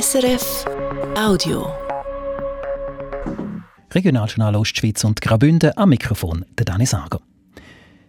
SRF 0.00 0.64
Audio. 1.16 1.72
Regionaljournal 3.92 4.56
Ostschweiz 4.56 5.04
und 5.04 5.20
Graubünden 5.20 5.70
am 5.76 5.90
Mikrofon, 5.90 6.44
der 6.58 6.64
Dani 6.64 6.84
Sager. 6.84 7.20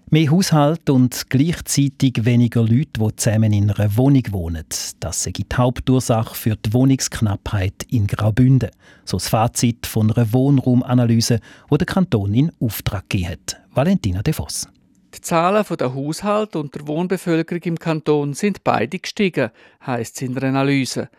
Mehr 0.10 0.32
Haushalt 0.32 0.90
und 0.90 1.29
gleichzeitig 1.29 2.26
weniger 2.26 2.63
Leute, 2.63 3.00
die 3.00 3.16
zusammen 3.18 3.54
in 3.54 3.70
einer 3.70 3.96
Wohnung 3.98 4.24
wohnen. 4.32 4.66
Das 5.00 5.28
ist 5.28 5.38
die 5.38 5.46
Hauptursache 5.56 6.34
für 6.34 6.56
die 6.56 6.74
Wohnungsknappheit 6.74 7.84
in 7.92 8.08
Graubünden. 8.08 8.72
So 9.04 9.17
das 9.17 9.28
Fazit 9.28 9.86
von 9.86 10.12
einer 10.12 10.33
Wohnraumanalyse, 10.33 11.40
die 11.70 11.78
der 11.78 11.86
Kanton 11.86 12.33
in 12.33 12.52
Auftrag 12.60 13.08
gegeben 13.12 13.33
hat. 13.33 13.58
Valentina 13.76 14.24
De 14.24 14.33
Voss. 14.33 14.67
Die 15.13 15.22
Zahlen 15.22 15.63
der 15.79 15.94
Haushalte 15.94 16.58
und 16.58 16.73
der 16.73 16.88
Wohnbevölkerung 16.88 17.62
im 17.62 17.77
Kanton 17.77 18.34
sind 18.34 18.63
beide 18.63 18.98
gestiegen, 18.98 19.52
heisst 19.86 20.16
es 20.16 20.23
in 20.23 20.34
der 20.34 20.49
Analyse. 20.49 21.09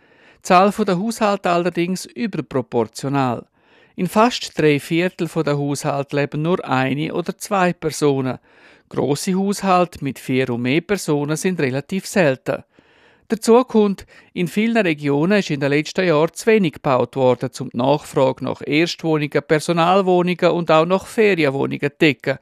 Zahl 0.47 0.71
der 0.71 0.97
Haushalte 0.97 1.51
allerdings 1.51 2.05
überproportional. 2.05 3.47
In 3.97 4.07
fast 4.07 4.57
drei 4.57 4.79
Viertel 4.79 5.27
der 5.43 5.59
Haushalte 5.59 6.15
leben 6.15 6.43
nur 6.43 6.65
eine 6.65 7.13
oder 7.13 7.37
zwei 7.37 7.73
Personen. 7.73 8.39
Grosse 8.89 9.35
Haushalte 9.35 10.05
mit 10.05 10.21
vier 10.21 10.51
und 10.51 10.63
mehr 10.63 10.83
Personen 10.83 11.37
sind 11.37 11.59
relativ 11.59 12.07
selten. 12.07 12.63
Dazu 13.27 13.65
kommt, 13.65 14.07
in 14.35 14.47
vielen 14.47 14.77
Regionen 14.77 15.41
ist 15.41 15.51
in 15.51 15.59
den 15.59 15.71
letzten 15.71 16.07
Jahren 16.07 16.33
zu 16.33 16.47
wenig 16.47 16.75
gebaut 16.75 17.17
worden, 17.17 17.51
um 17.59 17.71
die 17.71 17.79
Nachfrage 17.79 18.45
nach 18.45 18.63
Erstwohnungen, 18.65 19.43
Personalwohnungen 19.49 20.51
und 20.53 20.71
auch 20.71 20.87
nach 20.87 21.07
Ferienwohnungen 21.09 21.91
zu 21.91 21.99
decken. 22.01 22.39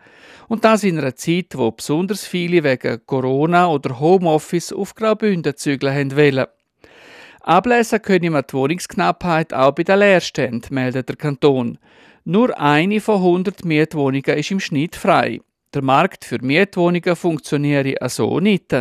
Und 0.48 0.62
das 0.66 0.84
in 0.84 0.98
einer 0.98 1.16
Zeit, 1.16 1.56
wo 1.56 1.70
besonders 1.70 2.26
viele 2.26 2.64
wegen 2.64 3.00
Corona 3.06 3.66
oder 3.68 3.98
Homeoffice 3.98 4.74
auf 4.74 4.94
Graubünden 4.94 5.56
zügeln 5.56 6.14
wollen. 6.14 6.48
Ablesen 7.46 8.00
können 8.00 8.32
wir 8.32 8.40
die 8.40 8.54
Wohnungsknappheit 8.54 9.52
auch 9.52 9.72
bei 9.72 9.82
den 9.82 9.98
Leerständen, 9.98 10.74
meldet 10.74 11.10
der 11.10 11.16
Kanton. 11.16 11.76
Nur 12.24 12.58
eine 12.58 13.02
von 13.02 13.16
100 13.16 13.66
Mietwohnungen 13.66 14.38
ist 14.38 14.50
im 14.50 14.60
Schnitt 14.60 14.96
frei. 14.96 15.42
Der 15.74 15.82
Markt 15.82 16.24
für 16.24 16.42
Mietwohnungen 16.42 17.14
funktioniert 17.14 17.98
so 18.10 18.40
nicht. 18.40 18.74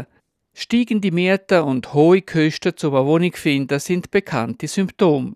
Steigende 0.53 1.11
Mieten 1.11 1.59
und 1.59 1.93
hohe 1.93 2.21
Kosten 2.21 2.77
zur 2.77 2.93
Wohnung 3.05 3.33
finden 3.33 3.79
sind 3.79 4.11
bekannte 4.11 4.69
Symptome. 4.69 5.33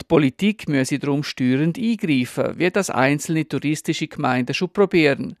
Die 0.00 0.06
Politik 0.06 0.68
müsse 0.68 1.00
darum 1.00 1.24
steuernd 1.24 1.76
eingreifen, 1.76 2.60
wie 2.60 2.70
das 2.70 2.90
einzelne 2.90 3.48
touristische 3.48 4.06
Gemeinden 4.06 4.54
schon 4.54 4.70
probieren. 4.70 5.34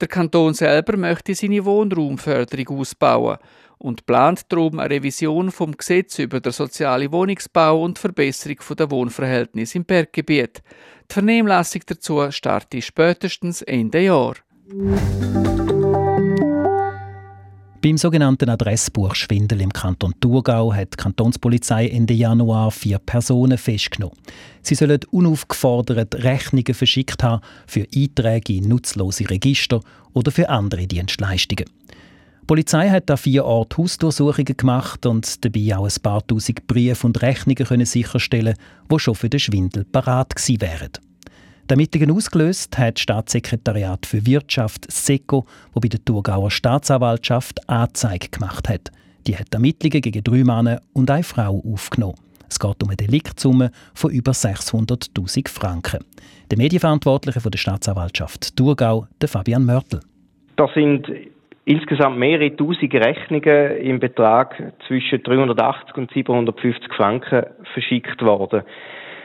Der 0.00 0.08
Kanton 0.08 0.54
selber 0.54 0.96
möchte 0.96 1.34
seine 1.34 1.66
Wohnraumförderung 1.66 2.78
ausbauen 2.78 3.36
und 3.82 4.06
plant 4.06 4.44
darum 4.48 4.78
eine 4.78 4.94
Revision 4.94 5.50
vom 5.50 5.76
Gesetz 5.76 6.18
über 6.18 6.40
den 6.40 6.52
sozialen 6.52 7.10
Wohnungsbau 7.10 7.82
und 7.82 7.98
Verbesserung 7.98 8.58
der 8.78 8.90
Wohnverhältnisse 8.90 9.78
im 9.78 9.84
Berggebiet. 9.84 10.62
Die 11.10 11.14
Vernehmlassung 11.14 11.82
dazu 11.86 12.30
startet 12.30 12.84
spätestens 12.84 13.62
Ende 13.62 14.00
Jahr. 14.02 14.36
Beim 17.82 17.98
sogenannten 17.98 18.48
Adressbuchschwindel 18.48 19.60
im 19.60 19.72
Kanton 19.72 20.14
Thurgau 20.20 20.72
hat 20.72 20.92
die 20.92 20.96
Kantonspolizei 20.98 21.88
Ende 21.88 22.14
Januar 22.14 22.70
vier 22.70 23.00
Personen 23.00 23.58
festgenommen. 23.58 24.16
Sie 24.62 24.76
sollen 24.76 25.00
unaufgefordert 25.10 26.14
Rechnungen 26.22 26.74
verschickt 26.74 27.24
haben 27.24 27.42
für 27.66 27.84
Einträge 27.92 28.54
in 28.54 28.68
nutzlose 28.68 29.28
Register 29.28 29.80
oder 30.12 30.30
für 30.30 30.48
andere 30.48 30.86
Dienstleistungen. 30.86 31.64
Die 32.42 32.46
Polizei 32.46 32.90
hat 32.90 33.08
an 33.08 33.16
vier 33.16 33.44
Orten 33.44 33.82
Hausdurchsuchungen 33.82 34.56
gemacht 34.56 35.06
und 35.06 35.44
dabei 35.44 35.76
auch 35.76 35.84
ein 35.84 36.02
paar 36.02 36.26
tausend 36.26 36.66
Briefe 36.66 37.06
und 37.06 37.22
Rechnungen 37.22 37.64
können 37.64 37.86
sicherstellen, 37.86 38.56
die 38.90 38.98
schon 38.98 39.14
für 39.14 39.28
den 39.30 39.38
Schwindel 39.38 39.84
parat 39.84 40.34
gewesen 40.34 40.60
wären. 40.60 40.90
Die 41.66 41.70
Ermittlungen 41.70 42.10
ausgelöst 42.10 42.76
hat 42.76 42.96
das 42.96 43.02
Staatssekretariat 43.02 44.04
für 44.06 44.26
Wirtschaft 44.26 44.90
SECO, 44.90 45.46
wo 45.72 45.78
bei 45.78 45.86
der 45.86 46.04
Thurgauer 46.04 46.50
Staatsanwaltschaft 46.50 47.68
Anzeige 47.68 48.28
gemacht 48.28 48.68
hat. 48.68 48.90
Die 49.28 49.36
hat 49.36 49.54
Ermittlungen 49.54 50.02
gegen 50.02 50.24
drei 50.24 50.42
Männer 50.42 50.80
und 50.92 51.12
eine 51.12 51.22
Frau 51.22 51.62
aufgenommen. 51.64 52.16
Es 52.48 52.58
geht 52.58 52.82
um 52.82 52.88
eine 52.88 52.96
Deliktsumme 52.96 53.70
von 53.94 54.10
über 54.10 54.32
600.000 54.32 55.48
Franken. 55.48 56.00
Der 56.50 56.58
Medienverantwortliche 56.58 57.40
von 57.40 57.52
der 57.52 57.58
Staatsanwaltschaft 57.58 58.56
Thurgau, 58.56 59.06
der 59.20 59.28
Fabian 59.28 59.64
Mörtel. 59.64 60.00
Das 60.56 60.70
sind 60.74 61.06
insgesamt 61.64 62.18
mehrere 62.18 62.54
tausend 62.56 62.92
Rechnungen 62.94 63.76
im 63.78 64.00
Betrag 64.00 64.72
zwischen 64.86 65.22
380 65.22 65.96
und 65.96 66.12
750 66.12 66.92
Franken 66.94 67.46
verschickt 67.72 68.22
worden. 68.22 68.62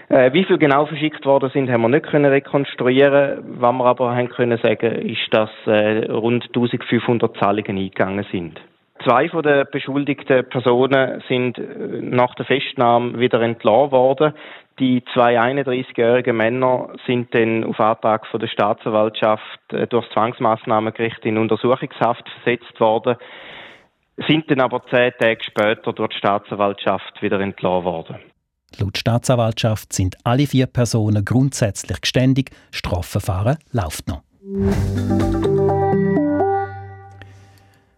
Äh, 0.10 0.32
wie 0.32 0.46
viel 0.46 0.58
genau 0.58 0.86
verschickt 0.86 1.26
worden 1.26 1.50
sind, 1.54 1.70
haben 1.70 1.82
wir 1.82 1.90
nicht 1.90 2.06
können 2.06 2.32
rekonstruieren. 2.32 3.44
Was 3.60 3.74
wir 3.74 3.86
aber 3.86 4.16
haben 4.16 4.30
können 4.30 4.58
sagen, 4.60 4.94
ist, 5.02 5.28
dass 5.32 5.50
äh, 5.66 6.06
rund 6.10 6.46
1500 6.46 7.36
Zahlungen 7.38 7.78
eingegangen 7.78 8.26
sind. 8.32 8.62
Zwei 9.04 9.28
von 9.30 9.44
den 9.44 9.66
beschuldigten 9.72 10.48
Personen 10.50 11.22
sind 11.28 11.58
äh, 11.58 11.64
nach 12.02 12.34
der 12.36 12.46
Festnahme 12.46 13.20
wieder 13.20 13.42
entlassen 13.42 13.92
worden. 13.92 14.34
Die 14.80 15.04
zwei 15.14 15.40
31-jährigen 15.40 16.38
Männer 16.38 16.90
sind 17.08 17.34
dann 17.34 17.64
auf 17.64 17.80
Antrag 17.80 18.28
von 18.28 18.40
der 18.40 18.48
Staatsanwaltschaft 18.48 19.60
äh, 19.72 19.88
durch 19.88 20.08
Zwangsmaßnahmengericht 20.12 21.26
in 21.26 21.38
Untersuchungshaft 21.38 22.24
versetzt 22.30 22.80
worden, 22.80 23.16
sind 24.28 24.50
dann 24.52 24.62
aber 24.62 24.84
zehn 24.90 25.12
Tage 25.20 25.44
später 25.44 25.94
durch 25.94 26.10
die 26.10 26.18
Staatsanwaltschaft 26.18 27.22
wieder 27.22 27.40
entlassen 27.40 27.86
worden. 27.86 28.18
Laut 28.80 28.98
Staatsanwaltschaft 28.98 29.94
sind 29.94 30.18
alle 30.24 30.46
vier 30.46 30.68
Personen 30.68 31.26
grundsätzlich 31.26 32.02
geständig. 32.02 32.52
Strafverfahren 32.72 33.58
läuft 33.72 34.08
noch. 34.08 34.22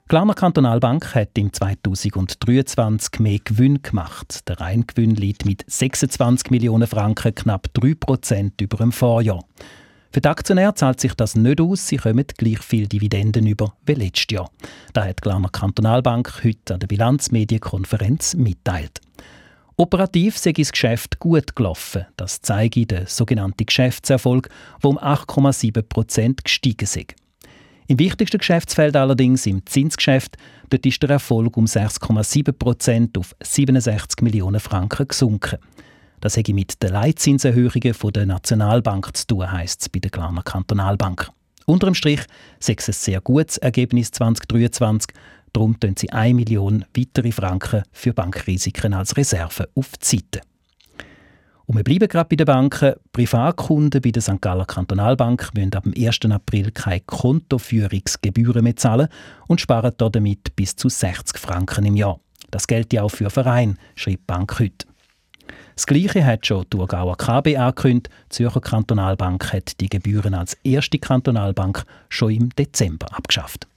Die 0.09 0.15
Glarner 0.15 0.33
Kantonalbank 0.33 1.13
hat 1.13 1.37
im 1.37 1.53
2023 1.53 3.19
mehr 3.19 3.37
Gewinn 3.43 3.83
gemacht. 3.83 4.49
Der 4.49 4.59
Reingewinn 4.59 5.13
liegt 5.13 5.45
mit 5.45 5.63
26 5.67 6.49
Millionen 6.49 6.87
Franken 6.87 7.35
knapp 7.35 7.67
3 7.75 7.93
Prozent 7.93 8.59
über 8.59 8.77
dem 8.77 8.91
Vorjahr. 8.91 9.45
Für 10.11 10.19
die 10.19 10.27
Aktionäre 10.27 10.73
zahlt 10.73 10.99
sich 10.99 11.13
das 11.13 11.35
nicht 11.35 11.61
aus, 11.61 11.87
sie 11.87 11.97
kommen 11.97 12.25
gleich 12.25 12.57
viel 12.57 12.87
Dividenden 12.87 13.45
über 13.45 13.75
wie 13.85 13.93
letztes 13.93 14.25
Jahr. 14.31 14.49
Das 14.93 15.05
hat 15.05 15.19
die 15.19 15.21
Glarner 15.21 15.49
Kantonalbank 15.49 16.43
heute 16.43 16.73
an 16.73 16.79
der 16.79 16.87
Bilanzmedienkonferenz 16.87 18.33
mitteilt. 18.33 19.01
Operativ 19.77 20.39
sei 20.39 20.53
das 20.53 20.71
Geschäft 20.71 21.19
gut 21.19 21.55
gelaufen. 21.55 22.07
Das 22.17 22.41
zeige 22.41 22.87
der 22.87 23.05
sogenannte 23.05 23.63
Geschäftserfolg, 23.63 24.49
der 24.81 24.89
um 24.89 24.97
8,7 24.97 25.83
Prozent 25.83 26.43
gestiegen 26.43 26.85
ist. 26.85 27.13
Im 27.89 27.97
wichtigsten 27.97 28.37
Geschäftsfeld 28.37 28.95
allerdings, 28.95 29.47
im 29.47 29.65
Zinsgeschäft, 29.65 30.37
dort 30.69 30.85
ist 30.85 31.01
der 31.01 31.09
Erfolg 31.09 31.57
um 31.57 31.65
6,7 31.65 32.51
Prozent 32.51 33.17
auf 33.17 33.35
67 33.41 34.21
Millionen 34.21 34.59
Franken 34.59 35.07
gesunken. 35.07 35.57
Das 36.21 36.37
hätte 36.37 36.53
mit 36.53 36.83
den 36.83 36.93
Leitzinserhöhungen 36.93 37.95
der 38.13 38.25
Nationalbank 38.27 39.17
zu 39.17 39.25
tun, 39.25 39.51
heisst 39.51 39.81
es 39.81 39.89
bei 39.89 39.97
der 39.97 40.11
Glarner 40.11 40.43
Kantonalbank. 40.43 41.31
Unterm 41.65 41.95
Strich 41.95 42.21
sei 42.59 42.75
es 42.77 42.89
ein 42.89 42.93
sehr 42.93 43.21
gutes 43.21 43.57
Ergebnis 43.57 44.11
2023 44.11 45.15
Darum 45.51 45.79
tun 45.79 45.95
sie 45.97 46.11
1 46.11 46.35
Million 46.35 46.85
weitere 46.95 47.31
Franken 47.31 47.81
für 47.91 48.13
Bankrisiken 48.13 48.93
als 48.93 49.17
Reserve 49.17 49.67
auf 49.73 49.93
die 49.97 50.17
Seite. 50.17 50.41
Und 51.69 51.77
wir 51.77 51.83
bleiben 51.83 52.07
gerade 52.07 52.27
bei 52.27 52.35
den 52.35 52.47
Banken. 52.47 52.95
Privatkunden 53.11 54.01
bei 54.01 54.09
der 54.09 54.23
St. 54.23 54.41
Galler 54.41 54.65
Kantonalbank 54.65 55.51
müssen 55.53 55.75
ab 55.75 55.83
dem 55.83 55.93
1. 55.95 56.21
April 56.31 56.71
keine 56.71 57.01
Kontoführungsgebühren 57.01 58.63
mehr 58.63 58.75
zahlen 58.75 59.07
und 59.45 59.61
sparen 59.61 59.93
damit 59.95 60.55
bis 60.55 60.75
zu 60.75 60.89
60 60.89 61.37
Franken 61.37 61.85
im 61.85 61.95
Jahr. 61.95 62.19
Das 62.49 62.65
gilt 62.65 62.91
ja 62.91 63.03
auch 63.03 63.09
für 63.09 63.29
Vereine, 63.29 63.75
schreibt 63.93 64.17
die 64.17 64.23
Bank 64.25 64.59
heute. 64.59 64.87
Das 65.75 65.85
Gleiche 65.85 66.25
hat 66.25 66.47
schon 66.47 66.63
die 66.63 66.69
Thurgauer 66.71 67.15
KB 67.17 67.55
angekündigt. 67.57 68.09
Die 68.25 68.29
Zürcher 68.29 68.61
Kantonalbank 68.61 69.53
hat 69.53 69.79
die 69.79 69.89
Gebühren 69.89 70.33
als 70.33 70.57
erste 70.63 70.97
Kantonalbank 70.97 71.85
schon 72.09 72.31
im 72.31 72.49
Dezember 72.55 73.15
abgeschafft. 73.15 73.67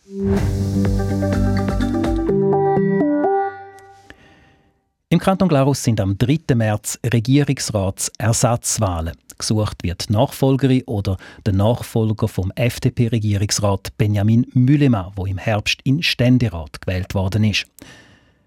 Im 5.12 5.18
Kanton 5.18 5.48
Glarus 5.50 5.82
sind 5.82 6.00
am 6.00 6.16
3. 6.16 6.54
März 6.54 6.98
Regierungsratsersatzwahlen. 7.04 9.12
Gesucht 9.36 9.82
wird 9.82 10.08
die 10.08 10.14
Nachfolgerin 10.14 10.84
oder 10.86 11.18
der 11.44 11.52
Nachfolger 11.52 12.28
vom 12.28 12.50
FDP-Regierungsrat 12.52 13.92
Benjamin 13.98 14.46
Müllemann, 14.54 15.12
wo 15.14 15.26
im 15.26 15.36
Herbst 15.36 15.80
in 15.84 16.02
Ständerat 16.02 16.80
gewählt 16.80 17.14
worden 17.14 17.44
ist. 17.44 17.66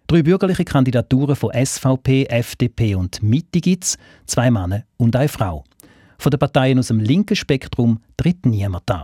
Drei 0.07 0.23
bürgerliche 0.23 0.65
Kandidaturen 0.65 1.35
von 1.35 1.51
SVP, 1.53 2.25
FDP 2.29 2.95
und 2.95 3.21
Mitte 3.21 3.61
gibt 3.61 3.83
es, 3.83 3.99
zwei 4.25 4.49
Männer 4.49 4.85
und 4.97 5.15
eine 5.15 5.29
Frau. 5.29 5.65
Von 6.17 6.31
den 6.31 6.39
Parteien 6.39 6.79
aus 6.79 6.87
dem 6.87 6.99
linken 6.99 7.35
Spektrum 7.35 8.01
tritt 8.17 8.43
niemand 8.43 8.89
an. 8.89 9.03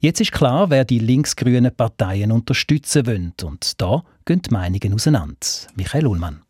Jetzt 0.00 0.20
ist 0.20 0.32
klar, 0.32 0.68
wer 0.68 0.84
die 0.84 0.98
linksgrünen 0.98 1.74
Parteien 1.74 2.32
unterstützen 2.32 3.06
will. 3.06 3.32
Und 3.44 3.80
da 3.80 4.02
gehen 4.26 4.42
die 4.42 4.50
Meinungen 4.50 4.92
auseinander. 4.92 5.38
Michael 5.74 6.06
Ullmann. 6.06 6.42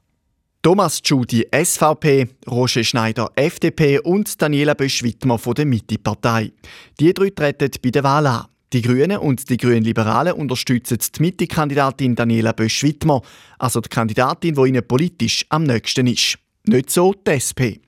Thomas 0.67 1.01
Tschudi, 1.01 1.47
SVP, 1.53 2.27
Roger 2.51 2.83
Schneider, 2.83 3.31
FDP 3.37 4.01
und 4.01 4.43
Daniela 4.43 4.75
Bösch-Wittmer 4.75 5.39
von 5.39 5.55
der 5.55 5.65
Mitte-Partei. 5.65 6.51
Die 6.99 7.15
drei 7.15 7.31
treten 7.31 7.71
bei 7.81 7.91
der 7.91 8.03
Wahl 8.03 8.27
an. 8.27 8.47
Die 8.73 8.83
Grünen 8.83 9.19
und 9.19 9.49
die 9.49 9.59
Grünen 9.59 9.85
Liberalen 9.85 10.33
unterstützen 10.33 10.99
die 10.99 11.23
Mitte-Kandidatin 11.23 12.17
Daniela 12.17 12.51
Bösch-Wittmer, 12.51 13.23
also 13.61 13.81
die 13.81 13.89
Kandidatin, 13.89 14.57
die 14.57 14.69
ihnen 14.69 14.85
politisch 14.85 15.47
am 15.51 15.63
nächsten 15.63 16.09
ist. 16.09 16.37
Nicht 16.65 16.91
so 16.91 17.15
die 17.15 17.31
SP. 17.31 17.79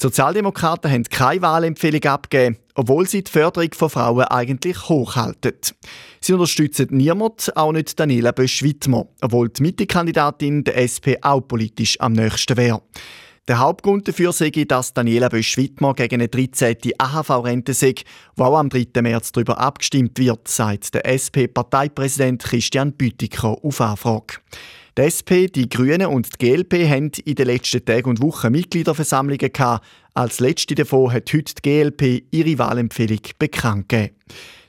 Die 0.00 0.06
Sozialdemokraten 0.06 0.90
haben 0.90 1.02
keine 1.04 1.42
Wahlempfehlung 1.42 2.02
abgegeben, 2.04 2.56
obwohl 2.74 3.06
sie 3.06 3.22
die 3.22 3.30
Förderung 3.30 3.68
von 3.74 3.90
Frauen 3.90 4.24
eigentlich 4.24 4.88
hochhalten. 4.88 5.52
Sie 6.22 6.32
unterstützen 6.32 6.86
niemand, 6.90 7.54
auch 7.54 7.72
nicht 7.72 8.00
Daniela 8.00 8.32
Bösch-Wittmer, 8.32 9.08
obwohl 9.20 9.50
die 9.50 9.60
Mitte-Kandidatin 9.60 10.64
der 10.64 10.78
SP 10.80 11.20
auch 11.20 11.42
politisch 11.42 12.00
am 12.00 12.14
nächsten 12.14 12.56
wäre. 12.56 12.80
Der 13.48 13.58
Hauptgrund 13.58 14.06
dafür 14.06 14.32
sei, 14.32 14.50
dass 14.50 14.94
Daniela 14.94 15.28
Bösch-Wittmer 15.28 15.94
gegen 15.94 16.16
eine 16.16 16.28
13. 16.28 16.76
AHV-Rente 16.98 17.74
sei, 17.74 17.94
wo 18.36 18.44
auch 18.44 18.58
am 18.58 18.68
3. 18.68 19.02
März 19.02 19.32
darüber 19.32 19.58
abgestimmt 19.58 20.18
wird, 20.18 20.46
sagt 20.46 20.94
der 20.94 21.06
SP-Parteipräsident 21.06 22.42
Christian 22.42 22.92
Bütikow 22.92 23.58
auf 23.64 23.80
Anfrage. 23.80 24.38
Die 24.98 25.02
SP, 25.06 25.46
die 25.48 25.68
Grünen 25.68 26.06
und 26.06 26.28
die 26.34 26.46
GLP 26.46 26.88
haben 26.88 27.10
in 27.24 27.34
den 27.34 27.46
letzten 27.46 27.84
Tagen 27.84 28.10
und 28.10 28.20
Wochen 28.20 28.52
Mitgliederversammlungen 28.52 29.50
gehabt. 29.52 29.84
Als 30.14 30.40
letzte 30.40 30.74
davon 30.74 31.12
hat 31.12 31.32
heute 31.32 31.54
die 31.54 31.62
GLP 31.62 32.24
ihre 32.30 32.58
Wahlempfehlung 32.58 33.20
bekannt 33.38 33.88
gegeben. 33.88 34.14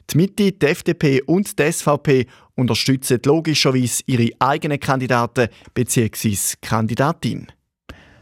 Die 0.10 0.18
Mitte, 0.18 0.52
die 0.52 0.66
FDP 0.66 1.22
und 1.22 1.60
die 1.60 1.72
SVP 1.72 2.28
unterstützen 2.56 3.20
logischerweise 3.26 4.04
ihre 4.06 4.30
eigenen 4.40 4.80
Kandidaten 4.80 5.50
bzw. 5.74 6.56
Kandidatin. 6.62 7.48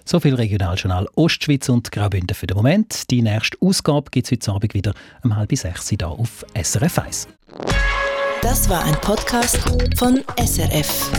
So 0.09 0.19
viel 0.19 0.33
Regionaljournal 0.33 1.07
Ostschweiz 1.13 1.69
und 1.69 1.91
Graubünden 1.91 2.33
für 2.33 2.47
den 2.47 2.57
Moment. 2.57 3.11
Die 3.11 3.21
nächste 3.21 3.55
Ausgabe 3.61 4.09
gibt 4.09 4.25
es 4.25 4.31
heute 4.31 4.51
Abend 4.51 4.73
wieder 4.73 4.95
um 5.23 5.35
halb 5.35 5.55
sechs 5.55 5.87
hier 5.87 6.07
auf 6.07 6.43
SRF 6.59 6.97
1. 6.97 7.27
Das 8.41 8.67
war 8.69 8.83
ein 8.85 8.95
Podcast 9.01 9.59
von 9.99 10.23
SRF. 10.43 11.11